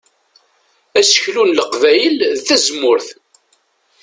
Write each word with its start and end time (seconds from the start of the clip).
Aseklu 0.99 1.43
n 1.45 1.55
Leqbayel 1.57 2.15
d 2.37 2.39
tazemmurt. 2.47 3.07